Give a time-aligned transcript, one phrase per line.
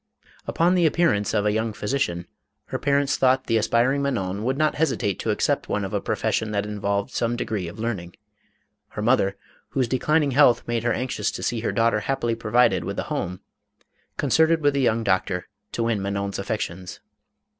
[0.47, 2.25] Upon the appearance of a young physician,
[2.69, 6.49] her parents thought the aspiring Manon would not hesitate to accept one of a profession,
[6.53, 8.15] that involved some de gree of learning.
[8.87, 9.37] Her mother,
[9.69, 13.41] whose declining health made her anxious to see her daughter happily provided with a home,
[14.17, 16.99] concerted with the young doctor, to win Manon's affections.